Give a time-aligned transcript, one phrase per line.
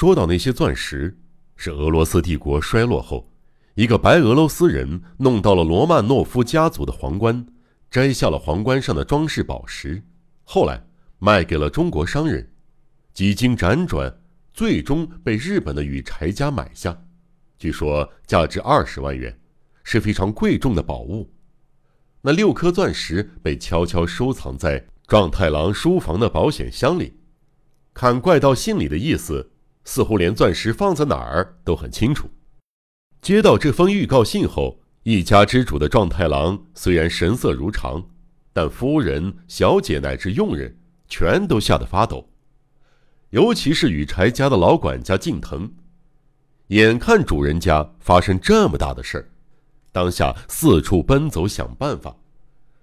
[0.00, 1.14] 说到那些钻石，
[1.56, 3.30] 是俄罗斯帝国衰落后，
[3.74, 7.46] 一个白俄罗斯人弄到了罗曼诺夫家族的皇冠，
[7.90, 10.02] 摘下了皇冠上的装饰宝石，
[10.42, 10.82] 后来
[11.18, 12.50] 卖给了中国商人，
[13.12, 14.10] 几经辗转，
[14.54, 16.98] 最终被日本的羽柴家买下，
[17.58, 19.38] 据说价值二十万元，
[19.84, 21.30] 是非常贵重的宝物。
[22.22, 27.18] 那六颗钻石被悄悄收藏在状太郎书房的保险箱里。
[27.92, 29.50] 看怪盗信里的意思，
[29.84, 32.28] 似乎连钻石放在哪儿都很清楚。
[33.22, 38.02] 接到这封预告信后，一家之主的状太郎虽然神色如常，
[38.52, 42.28] 但夫人、小姐乃至佣人全都吓得发抖。
[43.30, 45.70] 尤其是羽柴家的老管家近藤，
[46.68, 49.28] 眼看主人家发生这么大的事儿。
[49.92, 52.16] 当下四处奔走想办法，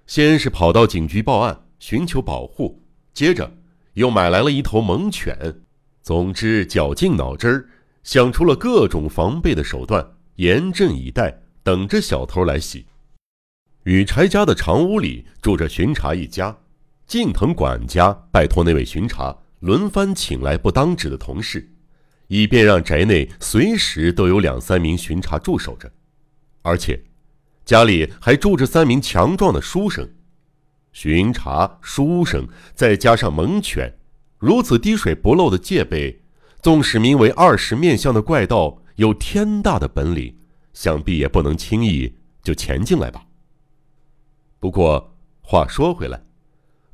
[0.05, 2.81] 先是跑到警局报案寻求保护，
[3.13, 3.51] 接着
[3.93, 5.61] 又买来了一头猛犬。
[6.07, 7.67] 总之，绞尽脑汁儿
[8.01, 12.85] 想出了各种防备的手段，严阵以待，等着小偷来袭。
[13.83, 16.55] 羽柴家的长屋里住着巡查一家，
[17.05, 21.69] 近藤管家拜托那位巡查轮番请来不当值的同事，
[22.27, 25.91] 以便让宅内随时都有两三名巡查驻守着。
[26.61, 27.03] 而且，
[27.65, 30.09] 家里还住着三名强壮的书生，
[30.93, 33.93] 巡查书生再加上猛犬，
[34.39, 36.21] 如此滴水不漏的戒备，
[36.61, 40.35] 纵使名为二十面相的怪盗有天大的本领，
[40.73, 43.25] 想必也不能轻易就潜进来吧。
[44.59, 46.23] 不过话说回来，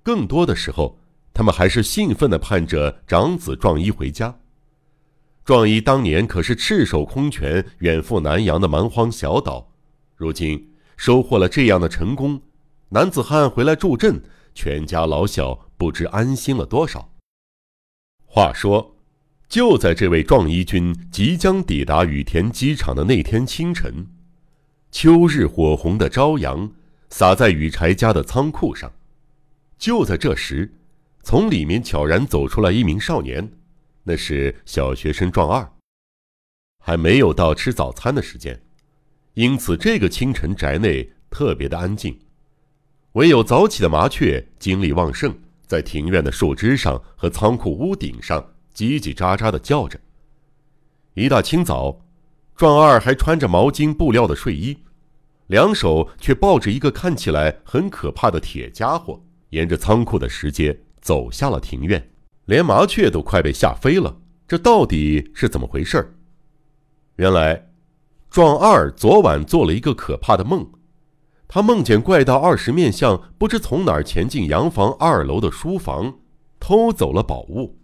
[0.04, 1.00] 更多的时候，
[1.34, 4.40] 他们还是兴奋地盼着长子壮一回家。
[5.44, 9.74] 壮一当年可是赤手空拳远赴南洋的蛮荒小岛，
[10.16, 12.42] 如今收获了这样的成功，
[12.90, 14.24] 男子汉回来助阵，
[14.56, 17.13] 全家老小不知安心了多少。
[18.36, 18.96] 话说，
[19.48, 24.08] 就在这位壮一军即将抵达羽田机场的那天清晨，
[24.92, 26.72] 秋日火红的朝阳
[27.12, 28.92] 洒在羽柴家的仓库上。
[29.78, 30.74] 就在这时，
[31.22, 33.52] 从里面悄然走出来一名少年。
[34.06, 35.72] 那是小学生壮二，
[36.80, 38.60] 还没有到吃早餐的时间，
[39.36, 42.18] 因此这个清晨宅内特别的安静，
[43.12, 45.36] 唯有早起的麻雀精力旺盛，
[45.74, 48.40] 在庭院的树枝上和仓库屋顶上
[48.76, 50.00] 叽叽喳喳的叫着。
[51.16, 52.00] 一大清早，
[52.56, 54.78] 壮二还穿着毛巾布料的睡衣，
[55.48, 59.20] 两手却抱着一个看起来很可怕的铁家伙，
[59.50, 62.08] 沿着仓库的石阶走下了庭院。
[62.46, 64.16] 连麻雀都快被吓飞了，
[64.48, 66.16] 这到底是怎么回事？
[67.16, 67.72] 原来，
[68.30, 70.70] 壮二昨晚做了一个可怕的梦，
[71.54, 76.16] 他梦见怪盗二十面相不知从哪儿潜进洋房二楼的书房，
[76.60, 77.78] 偷走了宝物。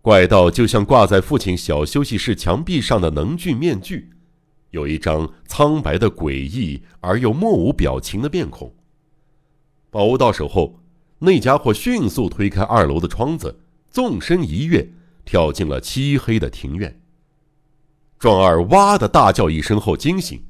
[0.00, 4.10] 怪盗就像挂在父亲小休息室墙壁上的能俊面具，
[4.70, 8.72] 有一张苍白的诡异而又莫无表情的面孔。
[9.90, 10.78] 宝物到手后。
[11.18, 13.58] 那家伙迅速推开二楼的窗子，
[13.90, 14.92] 纵身一跃，
[15.24, 17.02] 跳进了漆黑的庭院。
[18.16, 20.44] 壮二哇的大叫一声后惊醒，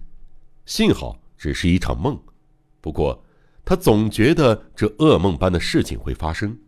[0.67, 2.23] 幸好只是一场梦，
[2.83, 3.25] 不过
[3.65, 6.61] 他总觉得这噩梦般的事情会发生。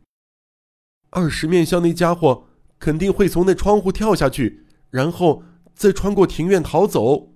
[1.11, 5.43] 二十面相那家伙肯定会从那窗户跳下去，然后
[5.75, 7.35] 再穿过庭院逃走。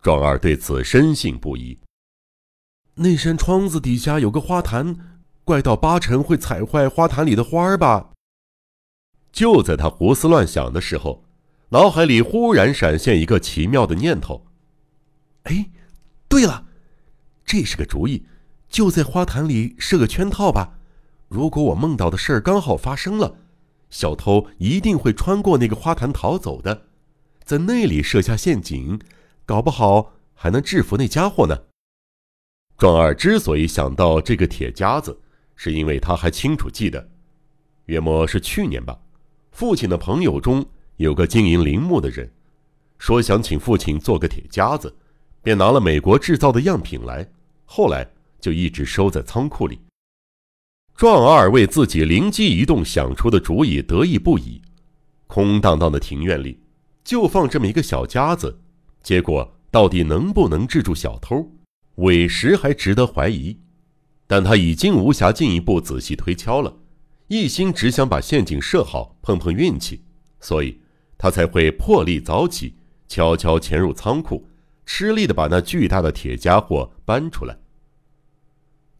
[0.00, 1.76] 壮二对此深信不疑。
[2.94, 5.18] 那扇窗子底下有个花坛。
[5.42, 8.12] 怪盗八成会踩坏花坛里的花儿吧？
[9.32, 11.24] 就在他胡思乱想的时候，
[11.70, 14.46] 脑海里忽然闪现一个奇妙的念头
[15.44, 15.68] ：“哎，
[16.30, 16.64] 对了，
[17.44, 18.24] 这是个主意，
[18.68, 20.78] 就在花坛里设个圈套吧。
[21.28, 23.36] 如果我梦到的事儿刚好发生了，
[23.90, 26.86] 小偷一定会穿过那个花坛逃走的，
[27.44, 29.00] 在那里设下陷阱，
[29.44, 31.64] 搞不好还能制服那家伙呢。”
[32.78, 35.20] 壮二之所以想到这个铁夹子。
[35.62, 37.06] 是因为他还清楚记得，
[37.84, 38.98] 约莫是去年吧，
[39.52, 40.64] 父亲的朋友中
[40.96, 42.32] 有个经营陵墓的人，
[42.96, 44.96] 说想请父亲做个铁夹子，
[45.42, 47.28] 便拿了美国制造的样品来，
[47.64, 48.10] 后来
[48.40, 49.80] 就一直收在仓库里。
[50.96, 54.60] 壮二为自己灵机一动想出的主意得意不已，
[55.26, 56.60] 空荡荡的庭院里
[57.02, 58.60] 就放这么一个小夹子，
[59.02, 61.50] 结果到底能不能制住小偷，
[61.96, 63.58] 委实还值得怀疑。
[64.26, 66.76] 但他已经无暇进一步仔细推敲了，
[67.28, 70.02] 一心只想把陷阱设好，碰碰运气，
[70.38, 70.78] 所以
[71.16, 72.74] 他才会破例早起，
[73.08, 74.46] 悄悄潜入仓库，
[74.84, 77.56] 吃力的把那巨大的铁家伙搬出来。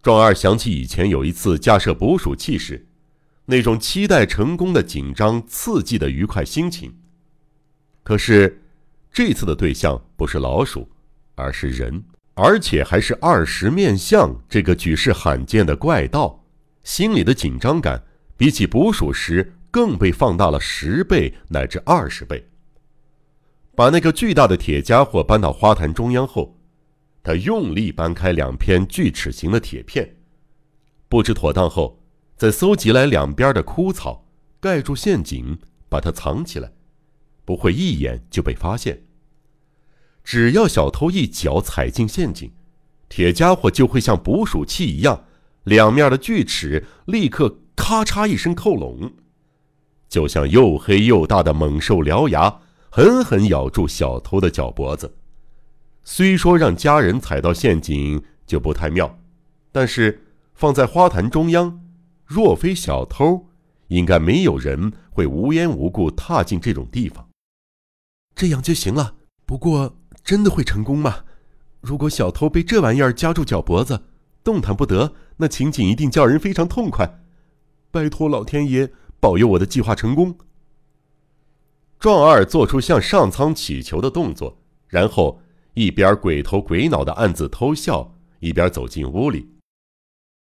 [0.03, 2.87] 壮二想起以前有一次架设捕鼠器时，
[3.47, 6.95] 那种期待成功的紧张刺激的愉快心情。
[8.03, 8.63] 可是，
[9.13, 10.89] 这次的对象不是老鼠，
[11.35, 12.03] 而是人，
[12.35, 16.45] 而且还是二十面相这个举世罕见的怪盗，
[16.83, 18.03] 心里的紧张感
[18.37, 22.49] 比起捕鼠时更被放大了十倍乃至二十倍。
[23.81, 26.55] 把那个巨大的铁家伙搬到花坛中央后，
[27.23, 30.17] 他用力搬开两片锯齿形的铁片，
[31.09, 31.99] 布置妥当后，
[32.37, 34.27] 再搜集来两边的枯草，
[34.61, 36.71] 盖住陷阱，把它藏起来。
[37.47, 39.05] 不会一眼就被发现。
[40.23, 42.53] 只要小偷一脚踩进陷阱，
[43.09, 45.25] 铁家伙就会像捕鼠器一样，
[45.65, 49.15] 两面的锯齿立刻咔嚓一声扣拢，
[50.07, 55.15] 就像又黑又大的猛兽獠牙，狠狠咬住小偷的脚脖子。
[56.03, 59.19] 虽说让家人踩到陷阱就不太妙，
[59.71, 61.81] 但是放在花坛中央，
[62.25, 63.47] 若非小偷，
[63.89, 67.29] 应该没有人会无缘无故踏进这种地方。
[68.35, 69.15] 这样就行了。
[69.47, 71.25] 不过，真的会成功吗？
[71.81, 74.03] 如果小偷被这玩意儿夹住脚脖子，
[74.43, 77.21] 动弹不得，那情景一定叫人非常痛快。
[77.91, 80.37] 拜托老天爷保佑我的计划成功。
[82.01, 84.59] 壮二做出向上苍祈求的动作，
[84.89, 85.43] 然后
[85.75, 89.47] 一边鬼头鬼脑的暗自偷笑，一边走进屋里。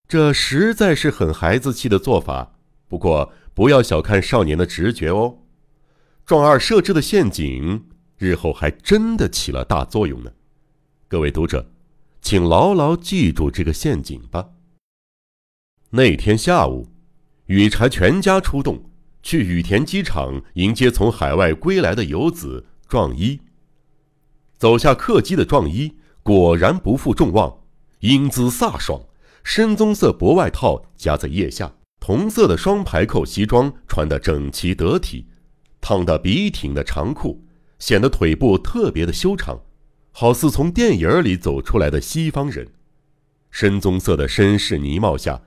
[0.08, 2.54] 这实在是很孩子气的做法。
[2.88, 5.38] 不过，不要小看少年的直觉哦。
[6.26, 7.86] 壮二设置的陷阱，
[8.18, 10.32] 日后还真的起了大作用呢。
[11.08, 11.72] 各位读者，
[12.22, 14.50] 请牢牢记住这个陷阱吧。
[15.92, 16.88] 那天下午，
[17.46, 18.90] 羽柴全家出动
[19.26, 23.40] 去羽田机场迎接从海外归来的游子壮一。
[24.56, 27.62] 走下客机的壮一果然不负众望，
[28.02, 29.02] 英姿飒爽，
[29.44, 35.26] 深棕色薄外套夹在腋下，同色的双排扣西装穿得整齐得体。
[35.82, 37.44] 烫得笔挺的长裤，
[37.80, 39.60] 显得腿部特别的修长，
[40.12, 42.68] 好似从电影里走出来的西方人。
[43.50, 45.42] 深棕色的绅士呢帽下，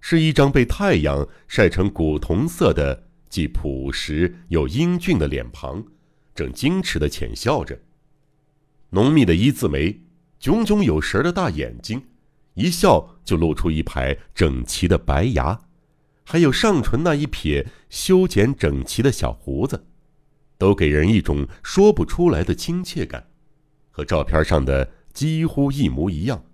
[0.00, 3.04] 是一张被太阳晒成古铜色的、
[3.34, 5.84] 既朴实又英俊的脸庞，
[6.36, 7.76] 正矜持的浅笑着。
[8.90, 10.02] 浓密的一字眉，
[10.38, 12.00] 炯炯有神的大眼睛，
[12.54, 15.60] 一笑就露出一排整齐的白牙。
[16.22, 19.84] 还有上唇那一撇修剪整齐的小胡子，
[20.56, 23.26] 都给人一种说不出来的亲切感，
[23.90, 26.44] 和照片上的几乎一模一样。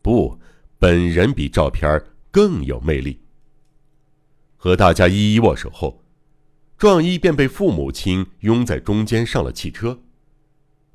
[0.00, 0.38] 不，
[0.78, 2.00] 本人比照片
[2.30, 3.20] 更有魅力。
[4.56, 6.03] 和大家一一握手后，
[6.76, 10.00] 壮一便被父母亲拥在中间上了汽车，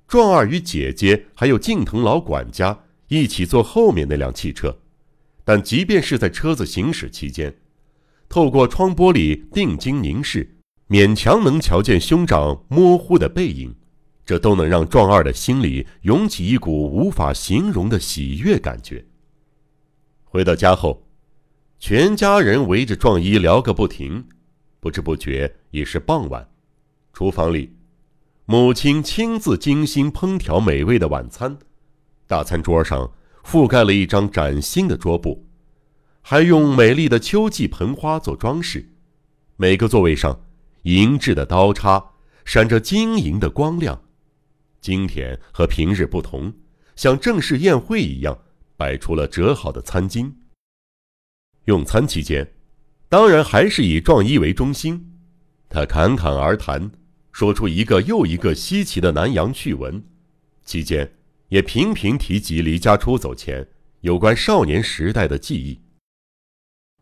[0.07, 4.79] 壮二与姐姐还有敬腾老管家一起坐后面那辆汽车。
[5.43, 7.55] 但即便是在车子行驶期间，
[8.27, 13.73] 透过窗玻璃定睛凝视，勉强能瞧见兄长模糊的背影，
[14.25, 19.05] 这都能让壮二的心里涌起一股无法形容的喜悦感觉。
[20.23, 21.07] 回到家后，
[21.79, 24.27] 全家人围着壮一聊个不停，
[24.79, 26.49] 不知不觉已是傍晚。
[27.13, 27.75] 厨房里，
[28.45, 31.57] 母亲亲自精心烹调美味的晚餐，
[32.27, 33.11] 大餐桌上
[33.43, 35.45] 覆盖了一张崭新的桌布。
[36.21, 38.87] 还用美丽的秋季盆花做装饰，
[39.55, 40.39] 每个座位上
[40.83, 42.11] 银质的刀叉
[42.45, 43.99] 闪着晶莹的光亮。
[44.79, 46.53] 今天和平日不同，
[46.95, 48.37] 像正式宴会一样
[48.77, 50.31] 摆出了折好的餐巾。
[51.65, 52.49] 用餐期间，
[53.09, 55.09] 当然还是以壮一为中心，
[55.67, 56.91] 他侃侃而谈，
[57.31, 60.03] 说出一个又一个稀奇的南洋趣闻，
[60.63, 61.11] 期间
[61.47, 63.67] 也频频提及离家出走前
[64.01, 65.79] 有关少年时代的记忆。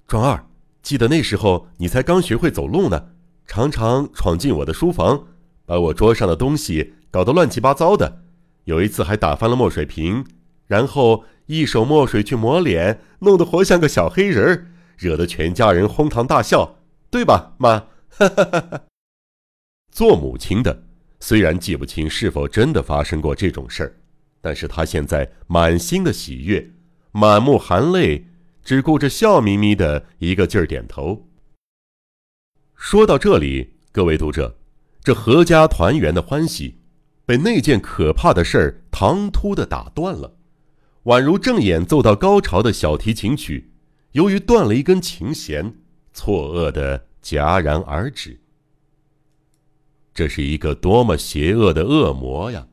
[0.07, 0.47] 壮二，
[0.81, 3.09] 记得那时候你才刚学会走路呢，
[3.45, 5.27] 常常闯进我的书房，
[5.65, 8.23] 把我桌上的东西搞得乱七八糟的。
[8.63, 10.25] 有一次还打翻了墨水瓶，
[10.67, 16.75] 然后一手墨水去抹脸，弄得活像个小黑人儿，惹得全家人哄堂大笑，
[17.09, 17.79] 对吧，妈？
[18.09, 18.81] 哈哈哈哈。
[19.91, 20.83] 做母亲的
[21.19, 23.95] 虽然记不清是否真的发生过这种事儿，
[24.41, 26.71] 但是她现在满心的喜悦，
[27.11, 28.27] 满目含泪。
[28.63, 31.29] 只顾着笑眯眯的一个劲儿点头。
[32.75, 34.57] 说到这里，各位读者，
[35.01, 36.81] 这阖家团圆的欢喜，
[37.25, 40.35] 被那件可怕的事儿唐突的打断了，
[41.05, 43.66] 宛如正演奏到高潮的小提琴曲，
[44.17, 45.75] 由于断了一根琴弦，
[46.11, 48.39] 错愕的戛然而止。
[50.11, 52.65] 这是一个多么邪恶的恶魔呀！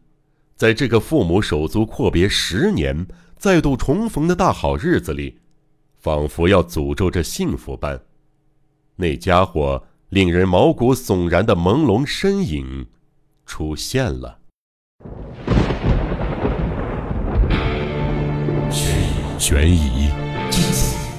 [0.56, 5.38] 在这个父母手足阔别十年，再度重逢的大好日子里。
[5.98, 8.00] 仿佛要诅咒这幸福般，
[8.96, 12.86] 那家伙令人毛骨悚然的朦胧身影
[13.44, 14.38] 出现了。
[19.38, 20.08] 悬疑、